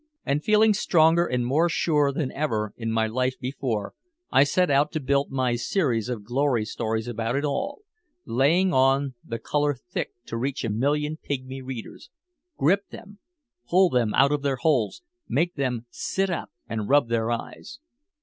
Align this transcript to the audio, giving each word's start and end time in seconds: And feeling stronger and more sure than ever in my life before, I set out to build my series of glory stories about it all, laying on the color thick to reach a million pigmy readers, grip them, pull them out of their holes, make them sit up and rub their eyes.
And 0.25 0.43
feeling 0.43 0.73
stronger 0.73 1.27
and 1.27 1.45
more 1.45 1.69
sure 1.69 2.11
than 2.11 2.31
ever 2.31 2.73
in 2.75 2.91
my 2.91 3.05
life 3.05 3.35
before, 3.39 3.93
I 4.31 4.43
set 4.45 4.71
out 4.71 4.91
to 4.93 4.99
build 4.99 5.29
my 5.29 5.53
series 5.55 6.09
of 6.09 6.23
glory 6.23 6.65
stories 6.65 7.07
about 7.07 7.35
it 7.35 7.45
all, 7.45 7.83
laying 8.25 8.73
on 8.73 9.13
the 9.23 9.37
color 9.37 9.75
thick 9.75 10.09
to 10.25 10.37
reach 10.37 10.63
a 10.63 10.69
million 10.71 11.17
pigmy 11.17 11.61
readers, 11.61 12.09
grip 12.57 12.87
them, 12.89 13.19
pull 13.69 13.91
them 13.91 14.11
out 14.15 14.31
of 14.31 14.41
their 14.41 14.55
holes, 14.55 15.03
make 15.29 15.53
them 15.53 15.85
sit 15.91 16.31
up 16.31 16.49
and 16.67 16.89
rub 16.89 17.07
their 17.09 17.29
eyes. 17.29 17.77